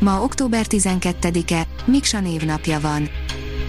Ma 0.00 0.22
október 0.22 0.66
12-e, 0.68 1.66
Miksa 1.84 2.20
névnapja 2.20 2.80
van. 2.80 3.08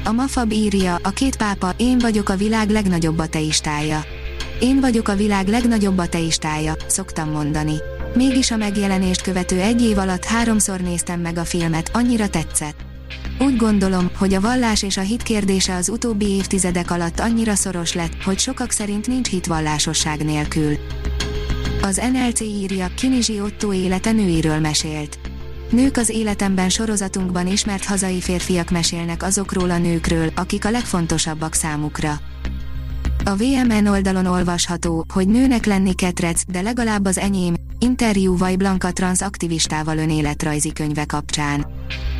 A 0.03 0.11
Mafab 0.11 0.51
írja, 0.51 0.99
a 1.03 1.09
két 1.09 1.35
pápa, 1.35 1.73
én 1.77 1.97
vagyok 1.99 2.29
a 2.29 2.35
világ 2.35 2.69
legnagyobb 2.69 3.19
ateistája. 3.19 4.03
Én 4.59 4.79
vagyok 4.79 5.07
a 5.07 5.15
világ 5.15 5.47
legnagyobb 5.47 5.97
ateistája, 5.97 6.75
szoktam 6.87 7.29
mondani. 7.29 7.73
Mégis 8.15 8.51
a 8.51 8.57
megjelenést 8.57 9.21
követő 9.21 9.59
egy 9.59 9.81
év 9.81 9.97
alatt 9.97 10.23
háromszor 10.23 10.79
néztem 10.79 11.19
meg 11.19 11.37
a 11.37 11.45
filmet, 11.45 11.89
annyira 11.93 12.29
tetszett. 12.29 12.79
Úgy 13.39 13.55
gondolom, 13.55 14.09
hogy 14.17 14.33
a 14.33 14.41
vallás 14.41 14.83
és 14.83 14.97
a 14.97 15.01
hit 15.01 15.23
kérdése 15.23 15.75
az 15.75 15.89
utóbbi 15.89 16.25
évtizedek 16.25 16.91
alatt 16.91 17.19
annyira 17.19 17.55
szoros 17.55 17.93
lett, 17.93 18.23
hogy 18.23 18.39
sokak 18.39 18.71
szerint 18.71 19.07
nincs 19.07 19.29
hitvallásosság 19.29 20.25
nélkül. 20.25 20.77
Az 21.81 22.01
NLC 22.11 22.39
írja, 22.39 22.87
Kinizsi 22.95 23.41
Otto 23.41 23.73
élete 23.73 24.11
nőiről 24.11 24.59
mesélt. 24.59 25.20
Nők 25.71 25.97
az 25.97 26.09
életemben 26.09 26.69
sorozatunkban 26.69 27.47
ismert 27.47 27.85
hazai 27.85 28.21
férfiak 28.21 28.69
mesélnek 28.69 29.23
azokról 29.23 29.69
a 29.69 29.77
nőkről, 29.77 30.31
akik 30.35 30.65
a 30.65 30.69
legfontosabbak 30.69 31.53
számukra. 31.53 32.19
A 33.25 33.35
VMN 33.35 33.87
oldalon 33.87 34.25
olvasható, 34.25 35.05
hogy 35.13 35.27
nőnek 35.27 35.65
lenni 35.65 35.93
ketrec, 35.93 36.41
de 36.47 36.61
legalább 36.61 37.05
az 37.05 37.17
enyém, 37.17 37.53
interjú 37.79 38.37
Vaj 38.37 38.55
Blanka 38.55 38.91
trans 38.91 39.21
aktivistával 39.21 39.97
önéletrajzi 39.97 40.73
könyve 40.73 41.05
kapcsán. 41.05 41.65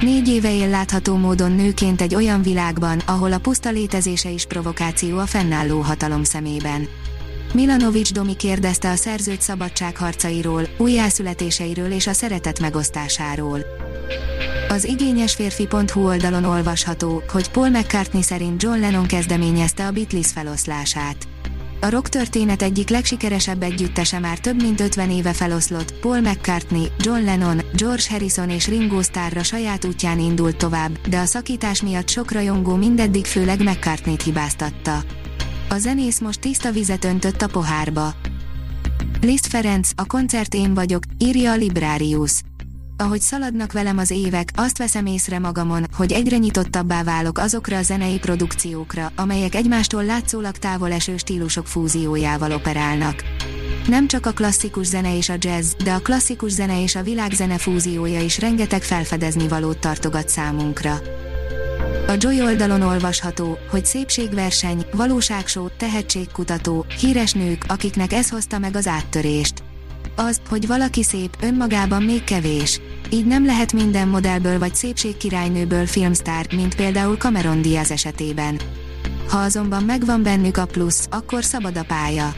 Négy 0.02 0.28
éve 0.28 0.56
él 0.56 0.70
látható 0.70 1.16
módon 1.16 1.52
nőként 1.52 2.02
egy 2.02 2.16
olyan 2.16 2.42
világban, 2.42 3.00
ahol 3.06 3.34
a 3.34 3.40
puszta 3.40 3.70
létezése 3.70 4.30
is 4.30 4.46
provokáció 4.46 5.18
a 5.18 5.26
fennálló 5.26 5.80
hatalom 5.80 6.24
szemében. 6.24 6.88
Milanovics 7.54 8.14
Domi 8.14 8.36
kérdezte 8.36 8.90
a 8.90 8.96
szerzőt 8.96 9.42
szabadságharcairól, 9.42 10.68
újjászületéseiről 10.78 11.92
és 11.92 12.08
a 12.08 12.14
szeretet 12.14 12.60
megosztásáról. 12.60 13.60
Az 14.70 14.84
igényes 14.84 15.34
férfi.hu 15.34 16.06
oldalon 16.06 16.44
olvasható, 16.44 17.24
hogy 17.32 17.52
Paul 17.52 17.70
McCartney 17.70 18.22
szerint 18.22 18.64
John 18.64 18.80
Lennon 18.80 19.06
kezdeményezte 19.06 19.86
a 19.86 19.92
Beatles 19.92 20.28
feloszlását. 20.28 21.28
A 21.82 21.90
rock 21.90 22.10
történet 22.10 22.62
egyik 22.62 22.90
legsikeresebb 22.90 23.62
együttese 23.64 24.20
már 24.20 24.40
több 24.40 24.62
mint 24.62 24.80
50 24.80 25.10
éve 25.10 25.34
feloszlott, 25.34 25.94
Paul 25.94 26.20
McCartney, 26.20 26.88
John 26.98 27.24
Lennon, 27.24 27.62
George 27.76 28.04
Harrison 28.10 28.50
és 28.50 28.68
Ringo 28.68 29.02
Starrra 29.02 29.44
saját 29.44 29.86
útján 29.86 30.20
indult 30.20 30.58
tovább, 30.58 31.08
de 31.08 31.20
a 31.20 31.26
szakítás 31.26 31.82
miatt 31.82 32.10
sok 32.10 32.32
rajongó 32.32 32.76
mindeddig 32.76 33.26
főleg 33.26 33.64
McCartney-t 33.64 34.22
hibáztatta. 34.22 35.04
A 35.72 35.78
zenész 35.78 36.20
most 36.20 36.40
tiszta 36.40 36.72
vizet 36.72 37.06
öntött 37.06 37.42
a 37.42 37.48
pohárba. 37.48 38.14
Liszt 39.22 39.48
Ferenc, 39.48 39.90
a 39.96 40.06
koncert 40.06 40.54
én 40.54 40.74
vagyok, 40.74 41.04
írja 41.18 41.52
a 41.52 41.56
Librarius. 41.56 42.42
Ahogy 42.98 43.22
szaladnak 43.22 43.72
velem 43.72 43.98
az 43.98 44.10
évek, 44.10 44.50
azt 44.56 44.78
veszem 44.78 45.06
észre 45.06 45.40
magamon, 45.40 45.86
hogy 45.96 46.12
egyre 46.12 46.38
nyitottabbá 46.38 47.04
válok 47.04 47.38
azokra 47.38 47.78
a 47.78 47.82
zenei 47.82 48.20
produkciókra, 48.20 49.12
amelyek 49.16 49.56
egymástól 49.56 50.04
látszólag 50.06 50.58
távol 50.58 50.92
eső 50.92 51.18
stílusok 51.18 51.68
fúziójával 51.68 52.52
operálnak. 52.52 53.24
Nem 53.88 54.08
csak 54.08 54.26
a 54.26 54.32
klasszikus 54.32 54.86
zene 54.86 55.18
és 55.18 55.30
a 55.30 55.36
jazz, 55.38 55.74
de 55.84 55.94
a 55.94 56.00
klasszikus 56.00 56.52
zene 56.52 56.82
és 56.82 56.96
a 56.96 57.04
világzene 57.04 57.58
fúziója 57.58 58.22
is 58.22 58.40
rengeteg 58.40 58.82
felfedezni 58.84 59.48
valót 59.48 59.78
tartogat 59.78 60.30
számunkra. 60.30 61.00
A 62.12 62.16
Joy 62.20 62.42
oldalon 62.42 62.82
olvasható, 62.82 63.58
hogy 63.70 63.86
szépségverseny, 63.86 64.86
valóságsó, 64.92 65.70
tehetségkutató, 65.78 66.86
híres 67.00 67.32
nők, 67.32 67.66
akiknek 67.68 68.14
ez 68.14 68.30
hozta 68.30 68.60
meg 68.60 68.76
az 68.76 68.88
áttörést. 68.88 69.64
Az, 70.16 70.42
hogy 70.50 70.68
valaki 70.68 71.04
szép, 71.04 71.38
önmagában 71.42 72.04
még 72.04 72.24
kevés. 72.24 72.82
Így 73.10 73.26
nem 73.26 73.46
lehet 73.46 73.74
minden 73.74 74.08
modellből 74.08 74.60
vagy 74.60 74.76
szépségkirálynőből 74.76 75.86
filmstár, 75.86 76.54
mint 76.56 76.76
például 76.76 77.16
Cameron 77.16 77.62
Diaz 77.62 77.92
esetében. 77.92 78.60
Ha 79.30 79.38
azonban 79.38 79.84
megvan 79.84 80.24
bennük 80.24 80.58
a 80.58 80.66
plusz, 80.66 81.08
akkor 81.12 81.44
szabad 81.44 81.78
a 81.78 81.84
pálya. 81.84 82.34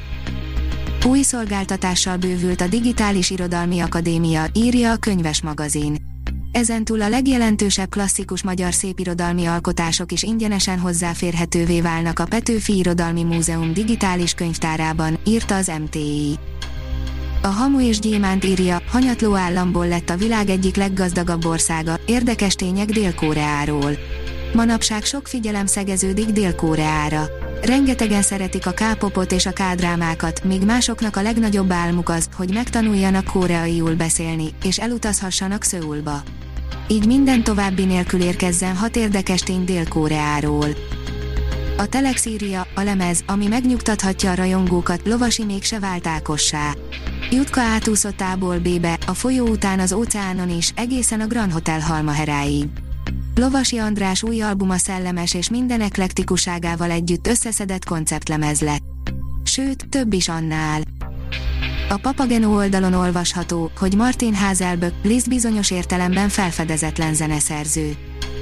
Új 1.05 1.21
szolgáltatással 1.21 2.17
bővült 2.17 2.61
a 2.61 2.67
Digitális 2.67 3.29
Irodalmi 3.29 3.79
Akadémia, 3.79 4.45
írja 4.53 4.91
a 4.91 4.97
könyves 4.97 5.41
magazin. 5.41 6.02
Ezentúl 6.53 7.01
a 7.01 7.09
legjelentősebb 7.09 7.89
klasszikus 7.89 8.43
magyar 8.43 8.73
szépirodalmi 8.73 9.45
alkotások 9.45 10.11
is 10.11 10.23
ingyenesen 10.23 10.79
hozzáférhetővé 10.79 11.81
válnak 11.81 12.19
a 12.19 12.25
Petőfi 12.25 12.77
Irodalmi 12.77 13.23
Múzeum 13.23 13.73
digitális 13.73 14.33
könyvtárában, 14.33 15.19
írta 15.25 15.55
az 15.55 15.71
MTI. 15.81 16.39
A 17.41 17.47
Hamu 17.47 17.81
és 17.81 17.99
Gyémánt 17.99 18.45
írja, 18.45 18.81
hanyatló 18.87 19.35
államból 19.35 19.87
lett 19.87 20.09
a 20.09 20.17
világ 20.17 20.49
egyik 20.49 20.75
leggazdagabb 20.75 21.45
országa, 21.45 21.99
érdekes 22.05 22.55
tények 22.55 22.89
Dél-Koreáról. 22.89 23.91
Manapság 24.53 25.03
sok 25.03 25.27
figyelem 25.27 25.65
szegeződik 25.65 26.25
Dél-Koreára. 26.25 27.25
Rengetegen 27.61 28.21
szeretik 28.21 28.65
a 28.65 28.71
K-popot 28.71 29.31
és 29.31 29.45
a 29.45 29.51
K-drámákat, 29.51 30.43
míg 30.43 30.65
másoknak 30.65 31.15
a 31.15 31.21
legnagyobb 31.21 31.71
álmuk 31.71 32.09
az, 32.09 32.27
hogy 32.35 32.53
megtanuljanak 32.53 33.25
koreaiul 33.25 33.95
beszélni, 33.95 34.49
és 34.63 34.79
elutazhassanak 34.79 35.63
Szöulba. 35.63 36.23
Így 36.87 37.05
minden 37.05 37.43
további 37.43 37.85
nélkül 37.85 38.21
érkezzen 38.21 38.75
hat 38.75 38.95
érdekes 38.95 39.41
tény 39.41 39.65
Dél-Koreáról. 39.65 40.67
A 41.77 41.85
Telex 41.85 42.25
írja, 42.25 42.67
a 42.75 42.81
lemez, 42.81 43.23
ami 43.27 43.47
megnyugtathatja 43.47 44.31
a 44.31 44.35
rajongókat, 44.35 45.01
lovasi 45.05 45.45
mégse 45.45 45.79
vált 45.79 46.07
Ákossá. 46.07 46.73
Jutka 47.31 47.61
átúszott 47.61 48.21
A-ból 48.21 48.59
B-be, 48.59 48.97
a 49.07 49.13
folyó 49.13 49.47
után 49.47 49.79
az 49.79 49.93
óceánon 49.93 50.49
is, 50.49 50.71
egészen 50.75 51.21
a 51.21 51.27
Grand 51.27 51.51
Hotel 51.51 51.79
Halmaheráig. 51.79 52.67
Lovasi 53.35 53.77
András 53.77 54.23
új 54.23 54.41
albuma 54.41 54.77
szellemes 54.77 55.33
és 55.33 55.49
minden 55.49 55.81
eklektikuságával 55.81 56.91
együtt 56.91 57.27
összeszedett 57.27 57.85
konceptlemez 57.85 58.61
lett. 58.61 58.83
Sőt, 59.43 59.89
több 59.89 60.13
is 60.13 60.27
annál. 60.27 60.81
A 61.93 61.97
Papageno 61.97 62.55
oldalon 62.55 62.93
olvasható, 62.93 63.71
hogy 63.79 63.95
Martin 63.95 64.35
Hazelböck, 64.35 64.93
Liszt 65.03 65.29
bizonyos 65.29 65.71
értelemben 65.71 66.29
felfedezetlen 66.29 67.13
zeneszerző. 67.13 67.95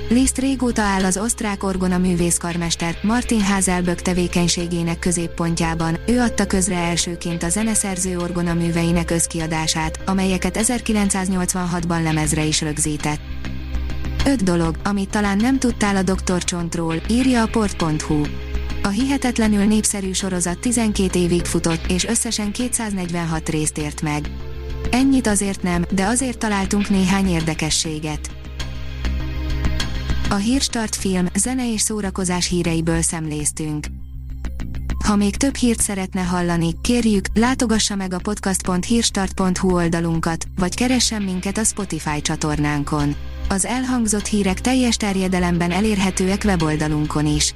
Liszt 0.09 0.37
régóta 0.37 0.81
áll 0.81 1.05
az 1.05 1.17
osztrák 1.17 1.63
orgona 1.63 1.97
művészkarmester 1.97 2.97
Martin 3.01 3.41
Hazelböck 3.41 4.01
tevékenységének 4.01 4.99
középpontjában, 4.99 5.97
ő 6.07 6.19
adta 6.19 6.45
közre 6.45 6.75
elsőként 6.75 7.43
a 7.43 7.49
zeneszerző 7.49 8.17
orgona 8.17 8.53
műveinek 8.53 9.11
összkiadását, 9.11 9.99
amelyeket 10.05 10.57
1986-ban 10.61 12.03
lemezre 12.03 12.43
is 12.43 12.61
rögzített. 12.61 13.21
Öt 14.25 14.43
dolog, 14.43 14.75
amit 14.83 15.09
talán 15.09 15.37
nem 15.37 15.59
tudtál 15.59 15.95
a 15.95 16.03
Dr. 16.03 16.43
Csontról, 16.43 16.95
írja 17.09 17.41
a 17.41 17.47
port.hu. 17.47 18.21
A 18.83 18.87
hihetetlenül 18.87 19.65
népszerű 19.65 20.11
sorozat 20.11 20.59
12 20.59 21.19
évig 21.19 21.45
futott, 21.45 21.91
és 21.91 22.05
összesen 22.05 22.51
246 22.51 23.49
részt 23.49 23.77
ért 23.77 24.01
meg. 24.01 24.29
Ennyit 24.91 25.27
azért 25.27 25.63
nem, 25.63 25.85
de 25.93 26.05
azért 26.05 26.37
találtunk 26.37 26.89
néhány 26.89 27.27
érdekességet. 27.27 28.31
A 30.29 30.35
Hírstart 30.35 30.95
film, 30.95 31.25
zene 31.35 31.73
és 31.73 31.81
szórakozás 31.81 32.47
híreiből 32.47 33.01
szemléztünk. 33.01 33.85
Ha 35.05 35.15
még 35.15 35.35
több 35.35 35.55
hírt 35.55 35.81
szeretne 35.81 36.21
hallani, 36.21 36.75
kérjük, 36.81 37.25
látogassa 37.33 37.95
meg 37.95 38.13
a 38.13 38.19
podcast.hírstart.hu 38.19 39.73
oldalunkat, 39.73 40.45
vagy 40.55 40.75
keressen 40.75 41.21
minket 41.21 41.57
a 41.57 41.63
Spotify 41.63 42.21
csatornánkon. 42.21 43.15
Az 43.49 43.65
elhangzott 43.65 44.25
hírek 44.25 44.61
teljes 44.61 44.95
terjedelemben 44.95 45.71
elérhetőek 45.71 46.41
weboldalunkon 46.45 47.25
is. 47.25 47.55